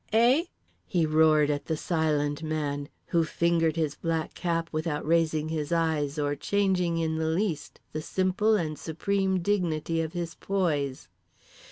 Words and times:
EH?" 0.11 0.45
he 0.87 1.05
roared 1.05 1.51
at 1.51 1.65
The 1.65 1.77
Silent 1.77 2.41
Man, 2.41 2.89
who 3.09 3.23
fingered 3.23 3.75
his 3.75 3.93
black 3.93 4.33
cap 4.33 4.67
without 4.71 5.05
raising 5.05 5.49
his 5.49 5.71
eyes 5.71 6.17
or 6.17 6.35
changing 6.35 6.97
in 6.97 7.17
the 7.17 7.27
least 7.29 7.79
the 7.93 8.01
simple 8.01 8.55
and 8.55 8.79
supreme 8.79 9.41
dignity 9.43 10.01
of 10.01 10.13
his 10.13 10.33
poise. 10.33 11.07